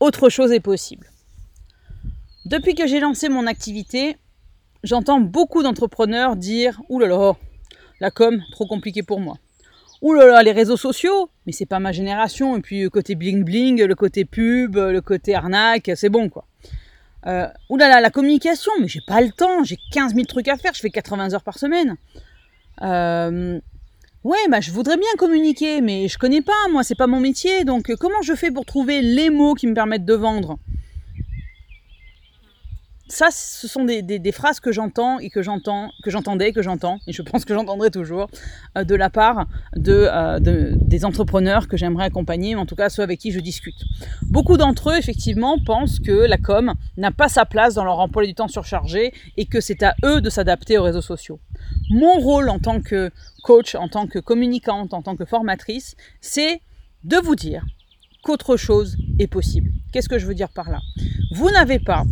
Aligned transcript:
autre 0.00 0.28
chose 0.28 0.52
est 0.52 0.60
possible. 0.60 1.10
Depuis 2.44 2.74
que 2.74 2.86
j'ai 2.86 3.00
lancé 3.00 3.28
mon 3.28 3.46
activité, 3.46 4.16
j'entends 4.82 5.20
beaucoup 5.20 5.62
d'entrepreneurs 5.62 6.36
dire 6.36 6.80
Ouh 6.88 6.98
là 6.98 7.06
là, 7.06 7.32
la 8.00 8.10
com, 8.10 8.40
trop 8.52 8.66
compliqué 8.66 9.02
pour 9.02 9.20
moi. 9.20 9.36
Ouh 10.00 10.14
là 10.14 10.26
là, 10.26 10.42
les 10.42 10.52
réseaux 10.52 10.76
sociaux, 10.76 11.30
mais 11.46 11.52
c'est 11.52 11.66
pas 11.66 11.80
ma 11.80 11.92
génération. 11.92 12.56
Et 12.56 12.60
puis 12.60 12.82
le 12.82 12.90
côté 12.90 13.16
bling 13.16 13.44
bling, 13.44 13.82
le 13.82 13.94
côté 13.94 14.24
pub, 14.24 14.76
le 14.76 15.00
côté 15.00 15.34
arnaque, 15.34 15.90
c'est 15.96 16.08
bon 16.08 16.28
quoi. 16.28 16.46
Euh, 17.26 17.48
ouh 17.68 17.76
là 17.76 17.88
là, 17.88 18.00
la 18.00 18.10
communication, 18.10 18.72
mais 18.80 18.88
j'ai 18.88 19.00
pas 19.06 19.20
le 19.20 19.30
temps, 19.30 19.64
j'ai 19.64 19.76
15 19.92 20.14
000 20.14 20.24
trucs 20.26 20.48
à 20.48 20.56
faire, 20.56 20.72
je 20.72 20.80
fais 20.80 20.90
80 20.90 21.34
heures 21.34 21.42
par 21.42 21.58
semaine. 21.58 21.96
Euh, 22.82 23.60
Ouais, 24.24 24.36
bah 24.50 24.60
je 24.60 24.72
voudrais 24.72 24.96
bien 24.96 25.08
communiquer, 25.16 25.80
mais 25.80 26.08
je 26.08 26.18
connais 26.18 26.42
pas, 26.42 26.52
moi, 26.72 26.82
c'est 26.82 26.96
pas 26.96 27.06
mon 27.06 27.20
métier, 27.20 27.64
donc 27.64 27.88
euh, 27.88 27.96
comment 27.96 28.20
je 28.22 28.34
fais 28.34 28.50
pour 28.50 28.64
trouver 28.66 29.00
les 29.00 29.30
mots 29.30 29.54
qui 29.54 29.66
me 29.68 29.74
permettent 29.74 30.04
de 30.04 30.14
vendre? 30.14 30.58
Ça, 33.08 33.30
ce 33.30 33.66
sont 33.66 33.84
des, 33.84 34.32
phrases 34.32 34.60
que 34.60 34.70
j'entends 34.70 35.18
et 35.18 35.30
que 35.30 35.42
j'entends, 35.42 35.90
que 36.02 36.10
j'entendais, 36.10 36.52
que 36.52 36.62
j'entends, 36.62 36.98
et 37.06 37.12
je 37.12 37.22
pense 37.22 37.44
que 37.44 37.54
j'entendrai 37.54 37.90
toujours, 37.90 38.28
euh, 38.76 38.84
de 38.84 38.94
la 38.94 39.08
part 39.08 39.46
euh, 39.76 40.38
de, 40.38 40.72
des 40.74 41.04
entrepreneurs 41.04 41.68
que 41.68 41.76
j'aimerais 41.76 42.04
accompagner, 42.04 42.54
mais 42.54 42.60
en 42.60 42.66
tout 42.66 42.76
cas 42.76 42.90
ceux 42.90 43.02
avec 43.02 43.18
qui 43.18 43.32
je 43.32 43.40
discute. 43.40 43.82
Beaucoup 44.22 44.56
d'entre 44.58 44.90
eux, 44.90 44.96
effectivement, 44.96 45.58
pensent 45.64 46.00
que 46.00 46.12
la 46.12 46.36
com 46.36 46.74
n'a 46.96 47.10
pas 47.10 47.28
sa 47.28 47.46
place 47.46 47.74
dans 47.74 47.84
leur 47.84 47.98
emploi 47.98 48.26
du 48.26 48.34
temps 48.34 48.48
surchargé 48.48 49.12
et 49.36 49.46
que 49.46 49.60
c'est 49.60 49.82
à 49.82 49.94
eux 50.04 50.20
de 50.20 50.28
s'adapter 50.28 50.76
aux 50.76 50.82
réseaux 50.82 51.00
sociaux. 51.00 51.40
Mon 51.90 52.18
rôle 52.18 52.50
en 52.50 52.58
tant 52.58 52.80
que 52.80 53.10
coach, 53.42 53.74
en 53.74 53.88
tant 53.88 54.06
que 54.06 54.18
communicante, 54.18 54.92
en 54.92 55.02
tant 55.02 55.16
que 55.16 55.24
formatrice, 55.24 55.96
c'est 56.20 56.60
de 57.04 57.16
vous 57.16 57.36
dire 57.36 57.64
qu'autre 58.22 58.56
chose 58.56 58.96
est 59.18 59.26
possible. 59.26 59.70
Qu'est-ce 59.92 60.08
que 60.08 60.18
je 60.18 60.26
veux 60.26 60.34
dire 60.34 60.50
par 60.50 60.70
là? 60.70 60.80
Vous 61.32 61.50
n'avez 61.50 61.78
pas 61.78 62.04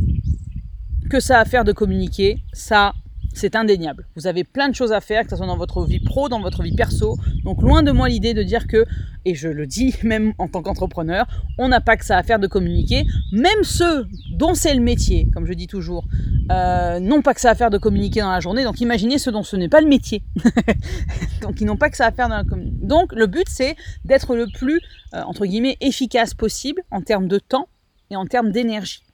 que 1.08 1.20
ça 1.20 1.40
à 1.40 1.44
faire 1.44 1.64
de 1.64 1.72
communiquer, 1.72 2.38
ça, 2.52 2.92
c'est 3.36 3.54
indéniable. 3.54 4.06
Vous 4.16 4.26
avez 4.26 4.44
plein 4.44 4.68
de 4.68 4.74
choses 4.74 4.92
à 4.92 5.00
faire, 5.00 5.24
que 5.24 5.30
ce 5.30 5.36
soit 5.36 5.46
dans 5.46 5.56
votre 5.56 5.84
vie 5.84 6.00
pro, 6.00 6.28
dans 6.28 6.40
votre 6.40 6.62
vie 6.62 6.74
perso. 6.74 7.16
Donc 7.44 7.60
loin 7.60 7.82
de 7.82 7.92
moi 7.92 8.08
l'idée 8.08 8.34
de 8.34 8.42
dire 8.42 8.66
que, 8.66 8.84
et 9.24 9.34
je 9.34 9.48
le 9.48 9.66
dis 9.66 9.94
même 10.02 10.32
en 10.38 10.48
tant 10.48 10.62
qu'entrepreneur, 10.62 11.26
on 11.58 11.68
n'a 11.68 11.80
pas 11.80 11.96
que 11.96 12.04
ça 12.04 12.16
à 12.16 12.22
faire 12.22 12.38
de 12.38 12.46
communiquer. 12.46 13.04
Même 13.32 13.62
ceux 13.62 14.06
dont 14.32 14.54
c'est 14.54 14.74
le 14.74 14.80
métier, 14.80 15.28
comme 15.34 15.46
je 15.46 15.52
dis 15.52 15.66
toujours, 15.66 16.06
euh, 16.50 16.98
n'ont 16.98 17.22
pas 17.22 17.34
que 17.34 17.40
ça 17.40 17.50
à 17.50 17.54
faire 17.54 17.70
de 17.70 17.78
communiquer 17.78 18.20
dans 18.20 18.30
la 18.30 18.40
journée. 18.40 18.64
Donc 18.64 18.80
imaginez 18.80 19.18
ceux 19.18 19.32
dont 19.32 19.42
ce 19.42 19.56
n'est 19.56 19.68
pas 19.68 19.80
le 19.80 19.88
métier. 19.88 20.22
donc 21.42 21.60
ils 21.60 21.66
n'ont 21.66 21.76
pas 21.76 21.90
que 21.90 21.96
ça 21.96 22.06
à 22.06 22.12
faire 22.12 22.28
dans 22.28 22.36
la 22.36 22.44
communication. 22.44 22.86
Donc 22.86 23.12
le 23.12 23.26
but 23.26 23.46
c'est 23.48 23.76
d'être 24.04 24.34
le 24.34 24.46
plus, 24.46 24.80
euh, 25.14 25.22
entre 25.22 25.44
guillemets, 25.44 25.76
efficace 25.80 26.32
possible 26.32 26.82
en 26.90 27.02
termes 27.02 27.28
de 27.28 27.38
temps 27.38 27.68
et 28.10 28.16
en 28.16 28.24
termes 28.24 28.50
d'énergie. 28.50 29.05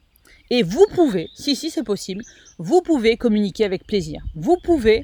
Et 0.55 0.61
vous 0.61 0.85
pouvez, 0.93 1.31
si, 1.33 1.55
si 1.55 1.71
c'est 1.71 1.81
possible, 1.81 2.23
vous 2.59 2.83
pouvez 2.83 3.17
communiquer 3.17 3.65
avec 3.65 3.87
plaisir. 3.87 4.21
Vous 4.35 4.55
pouvez 4.63 5.03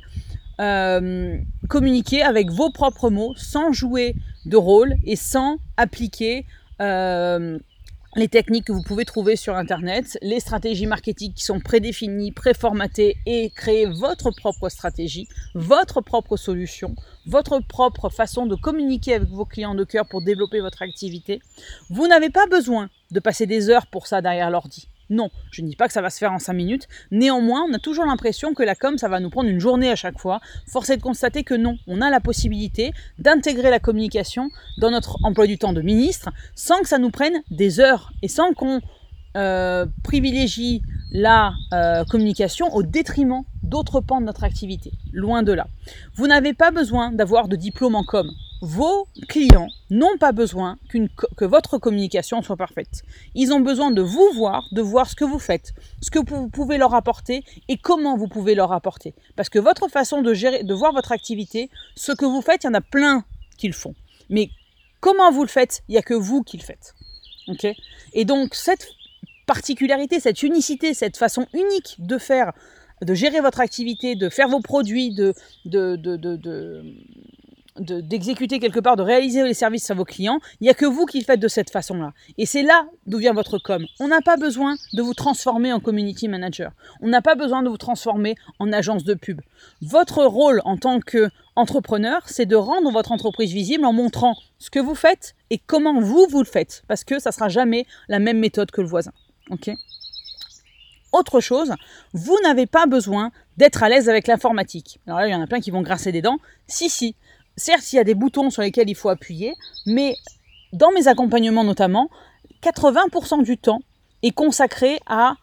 euh, 0.61 1.39
communiquer 1.67 2.21
avec 2.21 2.51
vos 2.51 2.69
propres 2.69 3.09
mots 3.09 3.33
sans 3.35 3.73
jouer 3.73 4.15
de 4.45 4.57
rôle 4.57 4.93
et 5.03 5.15
sans 5.15 5.57
appliquer 5.75 6.45
euh, 6.81 7.57
les 8.15 8.27
techniques 8.27 8.65
que 8.65 8.71
vous 8.71 8.83
pouvez 8.83 9.05
trouver 9.05 9.35
sur 9.35 9.55
Internet, 9.55 10.19
les 10.21 10.39
stratégies 10.39 10.85
marketing 10.85 11.33
qui 11.33 11.43
sont 11.43 11.59
prédéfinies, 11.59 12.31
préformatées 12.31 13.17
et 13.25 13.49
créer 13.49 13.87
votre 13.87 14.29
propre 14.29 14.69
stratégie, 14.69 15.27
votre 15.55 16.01
propre 16.01 16.37
solution, 16.37 16.93
votre 17.25 17.59
propre 17.59 18.09
façon 18.09 18.45
de 18.45 18.53
communiquer 18.53 19.15
avec 19.15 19.29
vos 19.29 19.45
clients 19.45 19.73
de 19.73 19.83
cœur 19.83 20.05
pour 20.07 20.21
développer 20.21 20.61
votre 20.61 20.83
activité. 20.83 21.41
Vous 21.89 22.07
n'avez 22.07 22.29
pas 22.29 22.45
besoin 22.45 22.91
de 23.09 23.19
passer 23.19 23.47
des 23.47 23.71
heures 23.71 23.87
pour 23.87 24.05
ça 24.05 24.21
derrière 24.21 24.51
l'ordi. 24.51 24.87
Non, 25.09 25.29
je 25.51 25.61
ne 25.61 25.67
dis 25.67 25.75
pas 25.75 25.87
que 25.87 25.93
ça 25.93 26.01
va 26.01 26.09
se 26.09 26.19
faire 26.19 26.31
en 26.31 26.39
5 26.39 26.53
minutes. 26.53 26.87
Néanmoins, 27.11 27.65
on 27.69 27.73
a 27.73 27.79
toujours 27.79 28.05
l'impression 28.05 28.53
que 28.53 28.63
la 28.63 28.75
com, 28.75 28.97
ça 28.97 29.09
va 29.09 29.19
nous 29.19 29.29
prendre 29.29 29.49
une 29.49 29.59
journée 29.59 29.89
à 29.89 29.95
chaque 29.95 30.19
fois. 30.19 30.39
Force 30.67 30.89
est 30.91 30.97
de 30.97 31.01
constater 31.01 31.43
que 31.43 31.55
non, 31.55 31.77
on 31.87 32.01
a 32.01 32.09
la 32.09 32.19
possibilité 32.19 32.91
d'intégrer 33.17 33.71
la 33.71 33.79
communication 33.79 34.49
dans 34.77 34.91
notre 34.91 35.17
emploi 35.23 35.47
du 35.47 35.57
temps 35.57 35.73
de 35.73 35.81
ministre 35.81 36.29
sans 36.55 36.79
que 36.81 36.87
ça 36.87 36.99
nous 36.99 37.09
prenne 37.09 37.41
des 37.49 37.79
heures 37.79 38.11
et 38.21 38.27
sans 38.27 38.53
qu'on 38.53 38.81
euh, 39.35 39.85
privilégie 40.03 40.81
la 41.11 41.53
euh, 41.73 42.03
communication 42.05 42.73
au 42.73 42.83
détriment 42.83 43.43
d'autres 43.63 44.01
pans 44.01 44.21
de 44.21 44.25
notre 44.25 44.43
activité. 44.43 44.91
Loin 45.11 45.43
de 45.43 45.53
là. 45.53 45.67
Vous 46.15 46.27
n'avez 46.27 46.53
pas 46.53 46.71
besoin 46.71 47.11
d'avoir 47.11 47.47
de 47.47 47.55
diplôme 47.55 47.95
en 47.95 48.03
com 48.03 48.29
vos 48.61 49.07
clients 49.27 49.69
n'ont 49.89 50.17
pas 50.17 50.31
besoin 50.31 50.77
que 51.37 51.45
votre 51.45 51.77
communication 51.77 52.41
soit 52.41 52.57
parfaite. 52.57 53.03
Ils 53.35 53.53
ont 53.53 53.61
besoin 53.61 53.91
de 53.91 54.01
vous 54.01 54.29
voir, 54.35 54.63
de 54.71 54.81
voir 54.81 55.09
ce 55.09 55.15
que 55.15 55.23
vous 55.23 55.39
faites, 55.39 55.73
ce 56.01 56.11
que 56.11 56.19
vous 56.19 56.49
pouvez 56.49 56.77
leur 56.77 56.93
apporter 56.93 57.43
et 57.67 57.77
comment 57.77 58.17
vous 58.17 58.27
pouvez 58.27 58.55
leur 58.55 58.73
apporter. 58.73 59.13
Parce 59.35 59.49
que 59.49 59.59
votre 59.59 59.87
façon 59.87 60.21
de 60.21 60.33
gérer, 60.33 60.63
de 60.63 60.73
voir 60.73 60.93
votre 60.93 61.11
activité, 61.11 61.69
ce 61.95 62.11
que 62.11 62.25
vous 62.25 62.41
faites, 62.41 62.63
il 62.63 62.67
y 62.67 62.69
en 62.69 62.73
a 62.73 62.81
plein 62.81 63.23
qui 63.57 63.67
le 63.67 63.73
font. 63.73 63.95
Mais 64.29 64.49
comment 64.99 65.31
vous 65.31 65.43
le 65.43 65.49
faites, 65.49 65.81
il 65.87 65.93
n'y 65.93 65.97
a 65.97 66.03
que 66.03 66.13
vous 66.13 66.43
qui 66.43 66.57
le 66.57 66.63
faites. 66.63 66.95
ok? 67.47 67.67
Et 68.13 68.25
donc 68.25 68.55
cette 68.55 68.89
particularité, 69.45 70.19
cette 70.19 70.43
unicité, 70.43 70.93
cette 70.93 71.17
façon 71.17 71.47
unique 71.53 71.95
de 71.99 72.17
faire, 72.17 72.51
de 73.01 73.13
gérer 73.13 73.39
votre 73.39 73.61
activité, 73.61 74.15
de 74.15 74.29
faire 74.29 74.49
vos 74.49 74.59
produits, 74.59 75.15
de 75.15 75.33
d'exécuter 77.79 78.59
quelque 78.59 78.79
part, 78.79 78.95
de 78.95 79.03
réaliser 79.03 79.43
les 79.43 79.53
services 79.53 79.89
à 79.89 79.93
vos 79.93 80.05
clients, 80.05 80.39
il 80.59 80.65
n'y 80.65 80.69
a 80.69 80.73
que 80.73 80.85
vous 80.85 81.05
qui 81.05 81.19
le 81.19 81.25
faites 81.25 81.39
de 81.39 81.47
cette 81.47 81.69
façon-là. 81.69 82.13
Et 82.37 82.45
c'est 82.45 82.63
là 82.63 82.85
d'où 83.07 83.17
vient 83.17 83.33
votre 83.33 83.57
com. 83.57 83.85
On 83.99 84.07
n'a 84.07 84.21
pas 84.21 84.37
besoin 84.37 84.75
de 84.93 85.01
vous 85.01 85.13
transformer 85.13 85.73
en 85.73 85.79
community 85.79 86.27
manager. 86.27 86.71
On 87.01 87.07
n'a 87.07 87.21
pas 87.21 87.35
besoin 87.35 87.63
de 87.63 87.69
vous 87.69 87.77
transformer 87.77 88.35
en 88.59 88.71
agence 88.71 89.03
de 89.03 89.13
pub. 89.13 89.41
Votre 89.81 90.23
rôle 90.23 90.61
en 90.65 90.77
tant 90.77 90.99
qu'entrepreneur, 90.99 92.21
c'est 92.25 92.45
de 92.45 92.55
rendre 92.55 92.91
votre 92.91 93.11
entreprise 93.11 93.53
visible 93.53 93.85
en 93.85 93.93
montrant 93.93 94.35
ce 94.57 94.69
que 94.69 94.79
vous 94.79 94.95
faites 94.95 95.35
et 95.49 95.57
comment 95.57 95.99
vous, 95.99 96.27
vous 96.29 96.39
le 96.39 96.45
faites. 96.45 96.83
Parce 96.87 97.03
que 97.03 97.19
ça 97.19 97.29
ne 97.29 97.33
sera 97.33 97.49
jamais 97.49 97.85
la 98.07 98.19
même 98.19 98.39
méthode 98.39 98.71
que 98.71 98.81
le 98.81 98.87
voisin. 98.87 99.11
ok? 99.49 99.71
Autre 101.11 101.39
chose, 101.39 101.73
vous 102.13 102.37
n'avez 102.43 102.67
pas 102.67 102.85
besoin 102.85 103.31
d'être 103.57 103.81
à 103.81 103.89
l'aise 103.89 104.09
avec 104.09 104.27
l'informatique. 104.27 104.99
Alors 105.07 105.19
là, 105.19 105.27
il 105.27 105.31
y 105.31 105.35
en 105.35 105.41
a 105.41 105.47
plein 105.47 105.59
qui 105.59 105.71
vont 105.71 105.81
grasser 105.81 106.11
des 106.11 106.21
dents. 106.21 106.37
Si, 106.67 106.89
si, 106.89 107.15
certes, 107.59 107.93
il 107.93 107.97
y 107.97 107.99
a 107.99 108.03
des 108.03 108.15
boutons 108.15 108.49
sur 108.49 108.61
lesquels 108.61 108.89
il 108.89 108.95
faut 108.95 109.09
appuyer, 109.09 109.53
mais 109.85 110.15
dans 110.73 110.91
mes 110.91 111.07
accompagnements 111.07 111.63
notamment, 111.63 112.09
80% 112.63 113.43
du 113.43 113.57
temps 113.57 113.81
est 114.23 114.31
consacré 114.31 114.99
à 115.07 115.35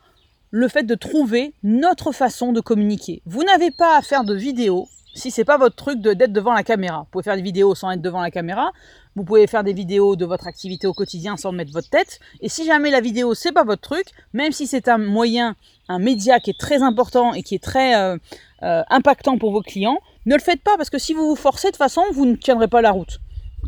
le 0.51 0.69
fait 0.69 0.85
de 0.85 0.95
trouver 0.95 1.53
notre 1.63 2.13
façon 2.13 2.53
de 2.53 2.61
communiquer. 2.61 3.23
Vous 3.27 3.43
n'avez 3.43 3.71
pas 3.71 3.97
à 3.97 4.03
faire 4.03 4.25
de 4.25 4.35
vidéos 4.35 4.89
si 5.15 5.31
c'est 5.31 5.45
pas 5.45 5.57
votre 5.57 5.77
truc 5.77 6.01
d'être 6.01 6.33
devant 6.33 6.53
la 6.53 6.63
caméra. 6.63 7.01
Vous 7.01 7.07
pouvez 7.11 7.25
faire 7.25 7.37
des 7.37 7.43
vidéos 7.43 7.75
sans 7.75 7.91
être 7.91 8.03
devant 8.03 8.21
la 8.21 8.31
caméra. 8.31 8.73
Vous 9.17 9.25
pouvez 9.25 9.47
faire 9.47 9.65
des 9.65 9.73
vidéos 9.73 10.15
de 10.15 10.27
votre 10.27 10.47
activité 10.47 10.87
au 10.87 10.93
quotidien 10.93 11.39
sans 11.39 11.53
mettre 11.53 11.73
votre 11.73 11.89
tête. 11.89 12.21
Et 12.43 12.51
si 12.51 12.67
jamais 12.67 12.91
la 12.91 13.01
vidéo 13.01 13.35
c'est 13.35 13.53
pas 13.53 13.65
votre 13.65 13.81
truc, 13.81 14.07
même 14.35 14.53
si 14.53 14.67
c'est 14.67 14.89
un 14.89 14.99
moyen, 14.99 15.57
un 15.89 15.99
média 15.99 16.39
qui 16.39 16.51
est 16.51 16.59
très 16.59 16.83
important 16.83 17.33
et 17.33 17.43
qui 17.43 17.55
est 17.55 17.63
très 17.63 17.97
euh, 17.97 18.19
euh, 18.63 18.83
impactant 18.91 19.39
pour 19.39 19.53
vos 19.53 19.63
clients, 19.63 20.01
ne 20.27 20.35
le 20.35 20.41
faites 20.41 20.63
pas 20.63 20.77
parce 20.77 20.91
que 20.91 20.99
si 20.99 21.15
vous 21.15 21.29
vous 21.29 21.37
forcez, 21.37 21.69
de 21.69 21.73
toute 21.73 21.79
façon, 21.79 22.03
vous 22.13 22.27
ne 22.27 22.35
tiendrez 22.35 22.69
pas 22.69 22.83
la 22.83 22.91
route. 22.91 23.19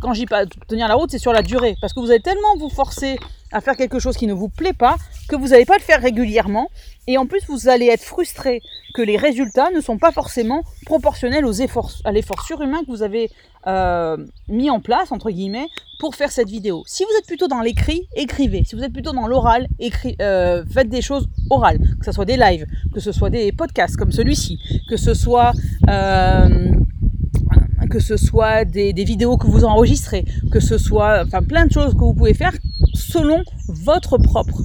Quand 0.01 0.13
je 0.13 0.21
dis 0.21 0.27
pas 0.27 0.47
tenir 0.47 0.89
la 0.89 0.95
route, 0.95 1.11
c'est 1.11 1.19
sur 1.19 1.33
la 1.33 1.43
durée. 1.43 1.77
Parce 1.81 1.93
que 1.93 2.01
vous 2.01 2.11
allez 2.11 2.21
tellement 2.21 2.57
vous 2.59 2.69
forcer 2.69 3.19
à 3.53 3.61
faire 3.61 3.77
quelque 3.77 3.99
chose 3.99 4.17
qui 4.17 4.27
ne 4.27 4.33
vous 4.33 4.49
plaît 4.49 4.73
pas, 4.73 4.97
que 5.29 5.37
vous 5.37 5.49
n'allez 5.49 5.65
pas 5.65 5.77
le 5.77 5.83
faire 5.83 6.01
régulièrement, 6.01 6.71
et 7.07 7.17
en 7.19 7.27
plus 7.27 7.41
vous 7.49 7.69
allez 7.69 7.87
être 7.87 8.03
frustré 8.03 8.61
que 8.95 9.03
les 9.03 9.17
résultats 9.17 9.71
ne 9.75 9.81
sont 9.81 9.99
pas 9.99 10.13
forcément 10.13 10.63
proportionnels 10.85 11.47
aux 11.47 11.53
efforts, 11.53 11.93
à 12.05 12.13
l'effort 12.13 12.43
surhumain 12.43 12.81
que 12.81 12.91
vous 12.91 13.03
avez 13.03 13.31
euh, 13.67 14.17
mis 14.49 14.71
en 14.71 14.81
place, 14.81 15.13
entre 15.13 15.31
guillemets, 15.31 15.67
pour 15.99 16.15
faire 16.15 16.31
cette 16.31 16.49
vidéo. 16.49 16.85
Si 16.87 17.05
vous 17.05 17.19
êtes 17.19 17.27
plutôt 17.27 17.49
dans 17.49 17.61
l'écrit, 17.61 18.09
écrivez. 18.15 18.63
Si 18.65 18.77
vous 18.77 18.83
êtes 18.83 18.93
plutôt 18.93 19.13
dans 19.13 19.27
l'oral, 19.27 19.67
euh, 20.23 20.65
faites 20.73 20.89
des 20.89 21.03
choses 21.03 21.29
orales, 21.51 21.79
que 21.99 22.05
ce 22.05 22.13
soit 22.13 22.25
des 22.25 22.37
lives, 22.37 22.67
que 22.95 23.01
ce 23.01 23.13
soit 23.13 23.31
des 23.31 23.53
podcasts 23.53 23.97
comme 23.97 24.13
celui-ci, 24.13 24.59
que 24.89 24.97
ce 24.97 25.15
soit... 25.15 25.53
Euh, 25.89 26.71
que 27.91 28.01
ce 28.01 28.19
soit 28.19 28.65
des, 28.67 28.93
vidéos 28.93 29.39
que 29.39 29.47
vous 29.47 29.65
enregistrez, 29.65 30.25
que 30.53 30.61
ce 30.61 30.77
soit 30.77 31.23
enfin 31.25 31.43
plein 31.43 31.65
de 31.67 31.73
choses 31.73 31.95
que 31.95 32.01
vous 32.01 32.13
pouvez 32.13 32.35
faire 32.35 32.53
selon 32.99 33.43
votre 33.69 34.19
propre 34.19 34.63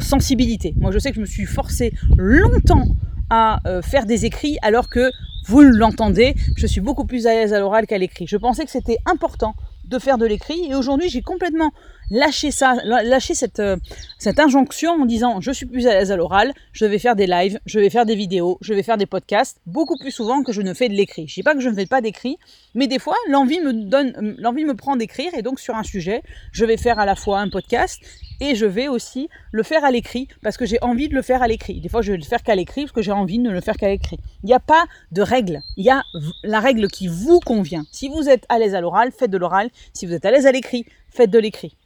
sensibilité. 0.00 0.74
Moi, 0.76 0.90
je 0.92 0.98
sais 0.98 1.10
que 1.10 1.16
je 1.16 1.20
me 1.20 1.26
suis 1.26 1.46
forcée 1.46 1.92
longtemps 2.16 2.86
à 3.30 3.60
faire 3.82 4.06
des 4.06 4.26
écrits 4.26 4.58
alors 4.62 4.88
que 4.88 5.10
vous 5.46 5.62
l'entendez, 5.62 6.34
je 6.56 6.66
suis 6.66 6.80
beaucoup 6.80 7.06
plus 7.06 7.26
à 7.26 7.32
l'aise 7.32 7.52
à 7.52 7.58
l'oral 7.58 7.86
qu'à 7.86 7.98
l'écrit. 7.98 8.26
Je 8.26 8.36
pensais 8.36 8.64
que 8.64 8.70
c'était 8.70 8.98
important 9.06 9.54
de 9.84 9.98
faire 9.98 10.18
de 10.18 10.26
l'écrit 10.26 10.70
et 10.70 10.74
aujourd'hui 10.74 11.08
j'ai 11.08 11.22
complètement 11.22 11.72
lâché 12.10 12.50
ça, 12.50 12.74
lâché 12.84 13.34
cette, 13.34 13.60
euh, 13.60 13.76
cette 14.18 14.38
injonction 14.38 14.92
en 14.92 15.06
disant 15.06 15.40
je 15.40 15.50
suis 15.50 15.66
plus 15.66 15.86
à 15.86 15.94
l'aise 15.94 16.12
à 16.12 16.16
l'oral, 16.16 16.52
je 16.72 16.84
vais 16.84 16.98
faire 16.98 17.16
des 17.16 17.26
lives, 17.26 17.58
je 17.66 17.78
vais 17.78 17.90
faire 17.90 18.06
des 18.06 18.14
vidéos, 18.14 18.58
je 18.60 18.74
vais 18.74 18.82
faire 18.82 18.98
des 18.98 19.06
podcasts 19.06 19.58
beaucoup 19.66 19.96
plus 19.96 20.10
souvent 20.10 20.42
que 20.42 20.52
je 20.52 20.62
ne 20.62 20.74
fais 20.74 20.88
de 20.88 20.94
l'écrit. 20.94 21.26
Je 21.28 21.34
dis 21.34 21.42
pas 21.42 21.54
que 21.54 21.60
je 21.60 21.68
ne 21.68 21.74
fais 21.74 21.86
pas 21.86 22.00
d'écrit, 22.00 22.38
mais 22.74 22.86
des 22.86 22.98
fois 22.98 23.16
l'envie 23.28 23.60
me 23.60 23.72
donne, 23.72 24.36
l'envie 24.38 24.64
me 24.64 24.74
prend 24.74 24.96
d'écrire 24.96 25.32
et 25.34 25.42
donc 25.42 25.60
sur 25.60 25.76
un 25.76 25.84
sujet, 25.84 26.22
je 26.52 26.64
vais 26.64 26.76
faire 26.76 26.98
à 26.98 27.06
la 27.06 27.14
fois 27.14 27.40
un 27.40 27.48
podcast 27.48 28.00
et 28.40 28.54
je 28.54 28.66
vais 28.66 28.88
aussi 28.88 29.28
le 29.52 29.62
faire 29.62 29.84
à 29.84 29.90
l'écrit 29.90 30.28
parce 30.42 30.56
que 30.56 30.64
j'ai 30.64 30.78
envie 30.82 31.08
de 31.08 31.14
le 31.14 31.22
faire 31.22 31.42
à 31.42 31.48
l'écrit. 31.48 31.80
Des 31.80 31.88
fois, 31.88 32.02
je 32.02 32.12
vais 32.12 32.18
le 32.18 32.24
faire 32.24 32.42
qu'à 32.42 32.54
l'écrit 32.54 32.82
parce 32.82 32.92
que 32.92 33.02
j'ai 33.02 33.12
envie 33.12 33.38
de 33.38 33.44
ne 33.44 33.50
le 33.50 33.60
faire 33.60 33.76
qu'à 33.76 33.88
l'écrit. 33.88 34.18
Il 34.42 34.46
n'y 34.46 34.54
a 34.54 34.60
pas 34.60 34.86
de 35.12 35.22
règle. 35.22 35.60
Il 35.76 35.84
y 35.84 35.90
a 35.90 36.02
la 36.42 36.60
règle 36.60 36.88
qui 36.88 37.06
vous 37.06 37.40
convient. 37.40 37.84
Si 37.92 38.08
vous 38.08 38.28
êtes 38.28 38.46
à 38.48 38.58
l'aise 38.58 38.74
à 38.74 38.80
l'oral, 38.80 39.12
faites 39.12 39.30
de 39.30 39.38
l'oral. 39.38 39.70
Si 39.92 40.06
vous 40.06 40.14
êtes 40.14 40.24
à 40.24 40.30
l'aise 40.30 40.46
à 40.46 40.52
l'écrit, 40.52 40.86
faites 41.10 41.30
de 41.30 41.38
l'écrit. 41.38 41.76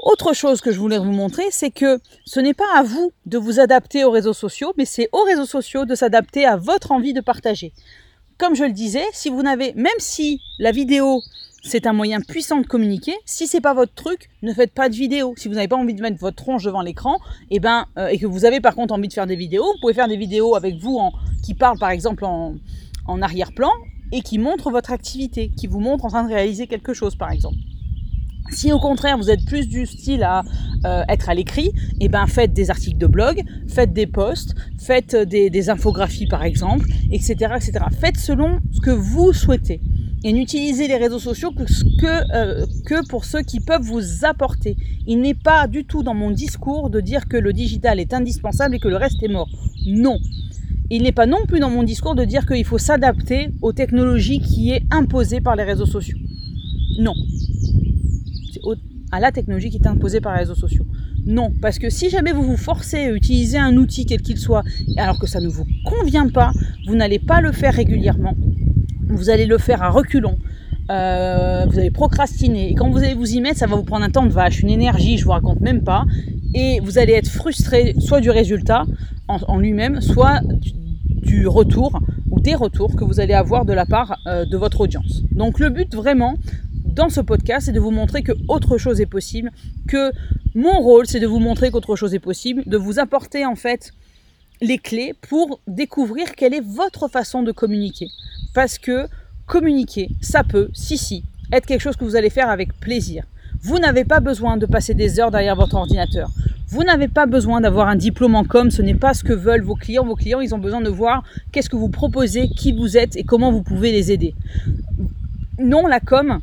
Autre 0.00 0.32
chose 0.32 0.60
que 0.60 0.72
je 0.72 0.78
voulais 0.78 0.98
vous 0.98 1.12
montrer, 1.12 1.44
c'est 1.50 1.70
que 1.70 2.00
ce 2.24 2.40
n'est 2.40 2.54
pas 2.54 2.76
à 2.76 2.82
vous 2.82 3.12
de 3.26 3.38
vous 3.38 3.60
adapter 3.60 4.04
aux 4.04 4.10
réseaux 4.10 4.32
sociaux, 4.32 4.72
mais 4.76 4.84
c'est 4.84 5.08
aux 5.12 5.22
réseaux 5.22 5.46
sociaux 5.46 5.84
de 5.84 5.94
s'adapter 5.94 6.44
à 6.44 6.56
votre 6.56 6.90
envie 6.90 7.12
de 7.12 7.20
partager. 7.20 7.72
Comme 8.38 8.56
je 8.56 8.64
le 8.64 8.72
disais, 8.72 9.04
si 9.12 9.28
vous 9.28 9.42
n'avez, 9.42 9.72
même 9.74 9.92
si 9.98 10.40
la 10.58 10.72
vidéo 10.72 11.20
c'est 11.62 11.86
un 11.86 11.92
moyen 11.92 12.20
puissant 12.20 12.60
de 12.60 12.66
communiquer. 12.66 13.14
Si 13.24 13.46
c'est 13.46 13.60
pas 13.60 13.74
votre 13.74 13.94
truc, 13.94 14.28
ne 14.42 14.52
faites 14.52 14.72
pas 14.72 14.88
de 14.88 14.94
vidéo. 14.94 15.34
Si 15.36 15.48
vous 15.48 15.54
n'avez 15.54 15.68
pas 15.68 15.76
envie 15.76 15.94
de 15.94 16.02
mettre 16.02 16.18
votre 16.18 16.36
tronche 16.36 16.64
devant 16.64 16.82
l'écran, 16.82 17.18
et 17.50 17.56
eh 17.56 17.60
ben 17.60 17.86
euh, 17.98 18.08
et 18.08 18.18
que 18.18 18.26
vous 18.26 18.44
avez 18.44 18.60
par 18.60 18.74
contre 18.74 18.92
envie 18.92 19.08
de 19.08 19.12
faire 19.12 19.26
des 19.26 19.36
vidéos, 19.36 19.64
vous 19.64 19.80
pouvez 19.80 19.94
faire 19.94 20.08
des 20.08 20.16
vidéos 20.16 20.56
avec 20.56 20.76
vous 20.76 21.00
qui 21.42 21.54
parlent 21.54 21.78
par 21.78 21.90
exemple 21.90 22.24
en, 22.24 22.56
arrière-plan 23.22 23.70
et 24.10 24.22
qui 24.22 24.38
montrent 24.38 24.70
votre 24.70 24.92
activité, 24.92 25.50
qui 25.56 25.66
vous 25.66 25.80
montrent 25.80 26.04
en 26.04 26.08
train 26.08 26.24
de 26.24 26.28
réaliser 26.28 26.66
quelque 26.66 26.94
chose 26.94 27.14
par 27.14 27.30
exemple. 27.30 27.58
Si 28.50 28.72
au 28.72 28.78
contraire 28.78 29.16
vous 29.16 29.30
êtes 29.30 29.44
plus 29.44 29.68
du 29.68 29.86
style 29.86 30.22
à 30.22 30.42
euh, 30.84 31.02
être 31.08 31.28
à 31.28 31.34
l'écrit, 31.34 31.72
eh 32.00 32.08
ben 32.08 32.26
faites 32.26 32.52
des 32.52 32.70
articles 32.70 32.98
de 32.98 33.06
blog, 33.06 33.42
faites 33.68 33.92
des 33.92 34.06
posts, 34.06 34.54
faites 34.78 35.16
des, 35.16 35.48
des 35.48 35.70
infographies 35.70 36.26
par 36.26 36.42
exemple, 36.42 36.86
etc., 37.10 37.34
etc. 37.56 37.72
Faites 37.98 38.18
selon 38.18 38.58
ce 38.72 38.80
que 38.80 38.90
vous 38.90 39.32
souhaitez 39.32 39.80
et 40.24 40.32
n'utilisez 40.32 40.86
les 40.86 40.96
réseaux 40.96 41.18
sociaux 41.18 41.50
que, 41.50 41.64
que, 41.64 42.34
euh, 42.34 42.66
que 42.86 43.06
pour 43.08 43.24
ceux 43.24 43.42
qui 43.42 43.60
peuvent 43.60 43.82
vous 43.82 44.24
apporter. 44.24 44.76
Il 45.06 45.20
n'est 45.20 45.34
pas 45.34 45.66
du 45.66 45.84
tout 45.84 46.02
dans 46.02 46.14
mon 46.14 46.30
discours 46.30 46.90
de 46.90 47.00
dire 47.00 47.26
que 47.26 47.36
le 47.36 47.52
digital 47.52 47.98
est 47.98 48.14
indispensable 48.14 48.76
et 48.76 48.78
que 48.78 48.88
le 48.88 48.96
reste 48.96 49.22
est 49.22 49.28
mort. 49.28 49.48
Non. 49.86 50.18
Il 50.90 51.02
n'est 51.02 51.12
pas 51.12 51.26
non 51.26 51.44
plus 51.46 51.58
dans 51.58 51.70
mon 51.70 51.82
discours 51.82 52.14
de 52.14 52.24
dire 52.24 52.46
qu'il 52.46 52.64
faut 52.64 52.78
s'adapter 52.78 53.48
aux 53.62 53.72
technologies 53.72 54.40
qui 54.40 54.70
est 54.70 54.82
imposée 54.90 55.40
par 55.40 55.56
les 55.56 55.64
réseaux 55.64 55.86
sociaux. 55.86 56.18
Non. 56.98 57.14
À 59.12 59.20
la 59.20 59.30
technologie 59.30 59.70
qui 59.70 59.76
est 59.76 59.86
imposée 59.86 60.20
par 60.20 60.32
les 60.32 60.40
réseaux 60.40 60.54
sociaux. 60.54 60.86
Non, 61.24 61.52
parce 61.60 61.78
que 61.78 61.90
si 61.90 62.10
jamais 62.10 62.32
vous 62.32 62.42
vous 62.42 62.56
forcez 62.56 62.96
à 62.96 63.12
utiliser 63.12 63.58
un 63.58 63.76
outil 63.76 64.06
quel 64.06 64.22
qu'il 64.22 64.38
soit, 64.38 64.64
alors 64.96 65.20
que 65.20 65.26
ça 65.28 65.40
ne 65.40 65.48
vous 65.48 65.66
convient 65.84 66.28
pas, 66.28 66.52
vous 66.86 66.96
n'allez 66.96 67.20
pas 67.20 67.40
le 67.40 67.52
faire 67.52 67.74
régulièrement 67.74 68.34
vous 69.12 69.30
allez 69.30 69.46
le 69.46 69.58
faire 69.58 69.82
à 69.82 69.90
reculons. 69.90 70.38
Euh, 70.90 71.64
vous 71.70 71.78
allez 71.78 71.90
procrastiner. 71.90 72.70
Et 72.70 72.74
quand 72.74 72.90
vous 72.90 72.98
allez 72.98 73.14
vous 73.14 73.34
y 73.34 73.40
mettre, 73.40 73.58
ça 73.58 73.66
va 73.66 73.76
vous 73.76 73.84
prendre 73.84 74.04
un 74.04 74.10
temps 74.10 74.26
de 74.26 74.32
vache, 74.32 74.60
une 74.60 74.70
énergie, 74.70 75.16
je 75.16 75.24
vous 75.24 75.30
raconte 75.30 75.60
même 75.60 75.82
pas. 75.82 76.04
Et 76.54 76.80
vous 76.80 76.98
allez 76.98 77.12
être 77.12 77.28
frustré 77.28 77.94
soit 77.98 78.20
du 78.20 78.30
résultat 78.30 78.84
en, 79.28 79.58
lui-même, 79.58 80.00
soit 80.00 80.40
du, 81.06 81.46
retour 81.46 81.98
ou 82.30 82.40
des 82.40 82.54
retours 82.54 82.94
que 82.94 83.04
vous 83.04 83.20
allez 83.20 83.32
avoir 83.32 83.64
de 83.64 83.72
la 83.72 83.86
part 83.86 84.18
euh, 84.26 84.44
de 84.44 84.56
votre 84.56 84.82
audience. 84.82 85.22
Donc 85.30 85.60
le 85.60 85.70
but 85.70 85.94
vraiment 85.94 86.34
dans 86.92 87.08
ce 87.08 87.20
podcast, 87.20 87.66
c'est 87.66 87.72
de 87.72 87.80
vous 87.80 87.90
montrer 87.90 88.22
que 88.22 88.32
autre 88.48 88.76
chose 88.76 89.00
est 89.00 89.06
possible, 89.06 89.50
que 89.88 90.12
mon 90.54 90.78
rôle, 90.80 91.06
c'est 91.06 91.20
de 91.20 91.26
vous 91.26 91.38
montrer 91.38 91.70
qu'autre 91.70 91.96
chose 91.96 92.14
est 92.14 92.18
possible, 92.18 92.62
de 92.66 92.76
vous 92.76 92.98
apporter 92.98 93.46
en 93.46 93.54
fait 93.54 93.92
les 94.60 94.78
clés 94.78 95.14
pour 95.28 95.60
découvrir 95.66 96.34
quelle 96.36 96.54
est 96.54 96.64
votre 96.64 97.08
façon 97.08 97.42
de 97.42 97.52
communiquer. 97.52 98.08
Parce 98.54 98.78
que 98.78 99.06
communiquer, 99.46 100.10
ça 100.20 100.44
peut, 100.44 100.68
si, 100.74 100.98
si, 100.98 101.24
être 101.52 101.66
quelque 101.66 101.80
chose 101.80 101.96
que 101.96 102.04
vous 102.04 102.16
allez 102.16 102.30
faire 102.30 102.50
avec 102.50 102.78
plaisir. 102.78 103.24
Vous 103.62 103.78
n'avez 103.78 104.04
pas 104.04 104.20
besoin 104.20 104.56
de 104.56 104.66
passer 104.66 104.94
des 104.94 105.18
heures 105.18 105.30
derrière 105.30 105.56
votre 105.56 105.76
ordinateur. 105.76 106.30
Vous 106.68 106.84
n'avez 106.84 107.08
pas 107.08 107.26
besoin 107.26 107.60
d'avoir 107.60 107.88
un 107.88 107.96
diplôme 107.96 108.34
en 108.34 108.44
com, 108.44 108.70
ce 108.70 108.82
n'est 108.82 108.94
pas 108.94 109.14
ce 109.14 109.24
que 109.24 109.32
veulent 109.32 109.62
vos 109.62 109.74
clients. 109.74 110.04
Vos 110.04 110.14
clients, 110.14 110.40
ils 110.40 110.54
ont 110.54 110.58
besoin 110.58 110.80
de 110.80 110.88
voir 110.88 111.22
qu'est-ce 111.52 111.68
que 111.68 111.76
vous 111.76 111.90
proposez, 111.90 112.48
qui 112.48 112.72
vous 112.72 112.96
êtes 112.96 113.16
et 113.16 113.24
comment 113.24 113.52
vous 113.52 113.62
pouvez 113.62 113.92
les 113.92 114.10
aider. 114.10 114.34
Non, 115.58 115.86
la 115.86 116.00
com, 116.00 116.40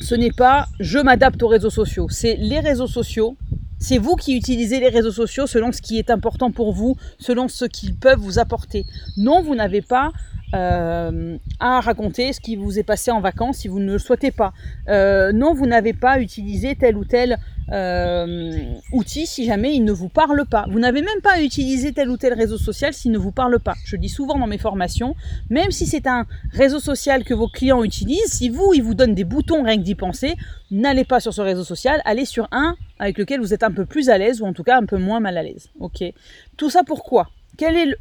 ce 0.00 0.14
n'est 0.14 0.32
pas 0.32 0.68
je 0.78 0.98
m'adapte 0.98 1.42
aux 1.42 1.48
réseaux 1.48 1.70
sociaux, 1.70 2.06
c'est 2.10 2.36
les 2.36 2.60
réseaux 2.60 2.86
sociaux 2.86 3.36
c'est 3.82 3.96
vous 3.96 4.14
qui 4.14 4.36
utilisez 4.36 4.78
les 4.78 4.90
réseaux 4.90 5.10
sociaux 5.10 5.46
selon 5.46 5.72
ce 5.72 5.80
qui 5.80 5.98
est 5.98 6.10
important 6.10 6.50
pour 6.50 6.72
vous, 6.72 6.96
selon 7.18 7.48
ce 7.48 7.64
qu'ils 7.64 7.96
peuvent 7.96 8.18
vous 8.18 8.38
apporter. 8.38 8.84
Non, 9.16 9.40
vous 9.42 9.54
n'avez 9.54 9.80
pas 9.80 10.12
euh, 10.54 11.36
à 11.60 11.80
raconter 11.80 12.32
ce 12.32 12.40
qui 12.40 12.56
vous 12.56 12.78
est 12.78 12.82
passé 12.82 13.10
en 13.10 13.20
vacances 13.20 13.58
si 13.58 13.68
vous 13.68 13.78
ne 13.78 13.92
le 13.92 13.98
souhaitez 13.98 14.30
pas. 14.30 14.52
Euh, 14.88 15.32
non, 15.32 15.54
vous 15.54 15.66
n'avez 15.66 15.92
pas 15.92 16.20
utilisé 16.20 16.74
tel 16.74 16.96
ou 16.96 17.04
tel 17.04 17.38
euh, 17.72 18.60
outil 18.92 19.26
si 19.26 19.44
jamais 19.44 19.74
il 19.74 19.84
ne 19.84 19.92
vous 19.92 20.08
parle 20.08 20.44
pas. 20.46 20.66
Vous 20.70 20.80
n'avez 20.80 21.02
même 21.02 21.20
pas 21.22 21.34
à 21.34 21.40
utiliser 21.40 21.92
tel 21.92 22.10
ou 22.10 22.16
tel 22.16 22.32
réseau 22.32 22.58
social 22.58 22.92
s'il 22.92 23.12
ne 23.12 23.18
vous 23.18 23.30
parle 23.30 23.60
pas. 23.60 23.74
Je 23.84 23.96
dis 23.96 24.08
souvent 24.08 24.38
dans 24.38 24.48
mes 24.48 24.58
formations, 24.58 25.14
même 25.50 25.70
si 25.70 25.86
c'est 25.86 26.06
un 26.06 26.26
réseau 26.52 26.80
social 26.80 27.22
que 27.24 27.34
vos 27.34 27.48
clients 27.48 27.84
utilisent, 27.84 28.32
si 28.32 28.48
vous, 28.48 28.72
ils 28.74 28.82
vous 28.82 28.94
donnent 28.94 29.14
des 29.14 29.24
boutons 29.24 29.62
rien 29.62 29.76
que 29.76 29.82
d'y 29.82 29.94
penser, 29.94 30.34
n'allez 30.72 31.04
pas 31.04 31.20
sur 31.20 31.32
ce 31.32 31.42
réseau 31.42 31.64
social, 31.64 32.02
allez 32.04 32.24
sur 32.24 32.48
un 32.50 32.76
avec 32.98 33.18
lequel 33.18 33.40
vous 33.40 33.54
êtes 33.54 33.62
un 33.62 33.70
peu 33.70 33.86
plus 33.86 34.10
à 34.10 34.18
l'aise 34.18 34.42
ou 34.42 34.46
en 34.46 34.52
tout 34.52 34.64
cas 34.64 34.76
un 34.76 34.86
peu 34.86 34.98
moins 34.98 35.20
mal 35.20 35.38
à 35.38 35.42
l'aise. 35.42 35.68
Ok. 35.78 36.02
Tout 36.56 36.70
ça 36.70 36.82
pourquoi? 36.84 37.28
Quelle 37.56 37.76
est 37.76 37.96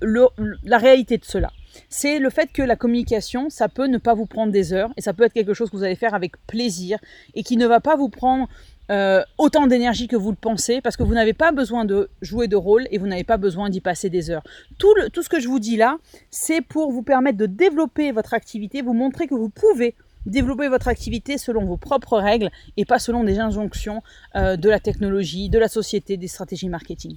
la 0.63 0.77
réalité 0.77 1.17
de 1.17 1.25
cela? 1.25 1.51
C'est 1.89 2.19
le 2.19 2.29
fait 2.29 2.51
que 2.51 2.61
la 2.61 2.75
communication, 2.75 3.49
ça 3.49 3.69
peut 3.69 3.87
ne 3.87 3.97
pas 3.97 4.13
vous 4.13 4.25
prendre 4.25 4.51
des 4.51 4.73
heures 4.73 4.91
et 4.97 5.01
ça 5.01 5.13
peut 5.13 5.23
être 5.23 5.33
quelque 5.33 5.53
chose 5.53 5.69
que 5.69 5.77
vous 5.77 5.83
allez 5.83 5.95
faire 5.95 6.13
avec 6.13 6.33
plaisir 6.47 6.99
et 7.35 7.43
qui 7.43 7.57
ne 7.57 7.67
va 7.67 7.79
pas 7.79 7.95
vous 7.95 8.09
prendre 8.09 8.47
euh, 8.91 9.21
autant 9.37 9.67
d'énergie 9.67 10.07
que 10.07 10.15
vous 10.15 10.31
le 10.31 10.37
pensez, 10.37 10.81
parce 10.81 10.97
que 10.97 11.03
vous 11.03 11.13
n'avez 11.13 11.33
pas 11.33 11.51
besoin 11.51 11.85
de 11.85 12.09
jouer 12.21 12.47
de 12.47 12.55
rôle 12.55 12.87
et 12.89 12.97
vous 12.97 13.05
n'avez 13.05 13.23
pas 13.23 13.37
besoin 13.37 13.69
d'y 13.69 13.81
passer 13.81 14.09
des 14.09 14.31
heures. 14.31 14.41
Tout, 14.79 14.95
ce 15.21 15.29
que 15.29 15.39
je 15.39 15.47
vous 15.47 15.59
dis 15.59 15.77
là, 15.77 15.97
c'est 16.31 16.61
pour 16.61 16.91
vous 16.91 17.03
permettre 17.03 17.37
de 17.37 17.45
développer 17.45 18.11
votre 18.11 18.33
activité, 18.33 18.81
vous 18.81 18.93
montrer 18.93 19.27
que 19.27 19.35
vous 19.35 19.49
pouvez 19.49 19.93
développer 20.25 20.67
votre 20.69 20.87
activité 20.87 21.37
selon 21.37 21.65
vos 21.65 21.77
propres 21.77 22.17
règles 22.17 22.49
et 22.77 22.85
pas 22.85 22.99
selon 22.99 23.23
des 23.23 23.39
injonctions 23.39 24.01
euh, 24.35 24.57
de 24.57 24.69
la 24.69 24.79
technologie, 24.79 25.49
de 25.49 25.59
la 25.59 25.67
société, 25.67 26.17
des 26.17 26.27
stratégies 26.27 26.69
marketing. 26.69 27.15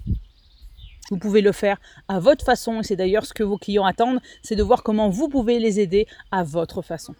Vous 1.10 1.18
pouvez 1.18 1.42
le 1.42 1.52
faire 1.52 1.78
à 2.08 2.20
votre 2.20 2.44
façon 2.44 2.80
et 2.80 2.82
c'est 2.82 2.96
d'ailleurs 2.96 3.26
ce 3.26 3.34
que 3.34 3.42
vos 3.42 3.58
clients 3.58 3.84
attendent, 3.84 4.20
c'est 4.42 4.56
de 4.56 4.62
voir 4.62 4.82
comment 4.82 5.08
vous 5.08 5.28
pouvez 5.28 5.58
les 5.58 5.80
aider 5.80 6.06
à 6.30 6.42
votre 6.42 6.82
façon. 6.82 7.14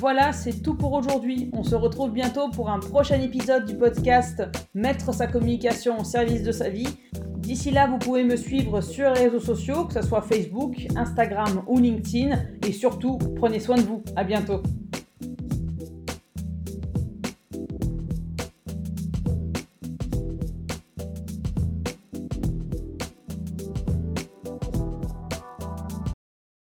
Voilà, 0.00 0.32
c'est 0.32 0.62
tout 0.62 0.74
pour 0.74 0.94
aujourd'hui. 0.94 1.50
On 1.52 1.62
se 1.62 1.74
retrouve 1.74 2.10
bientôt 2.10 2.48
pour 2.48 2.70
un 2.70 2.78
prochain 2.78 3.20
épisode 3.20 3.66
du 3.66 3.76
podcast 3.76 4.42
Mettre 4.72 5.12
sa 5.12 5.26
communication 5.26 6.00
au 6.00 6.04
service 6.04 6.42
de 6.42 6.52
sa 6.52 6.70
vie. 6.70 6.88
D'ici 7.36 7.70
là, 7.70 7.86
vous 7.86 7.98
pouvez 7.98 8.24
me 8.24 8.36
suivre 8.36 8.80
sur 8.80 9.12
les 9.12 9.24
réseaux 9.28 9.40
sociaux, 9.40 9.84
que 9.84 9.92
ce 9.92 10.02
soit 10.02 10.22
Facebook, 10.22 10.86
Instagram 10.96 11.64
ou 11.66 11.78
LinkedIn. 11.78 12.38
Et 12.66 12.72
surtout, 12.72 13.18
prenez 13.36 13.60
soin 13.60 13.76
de 13.76 13.82
vous. 13.82 14.02
À 14.16 14.24
bientôt. 14.24 14.62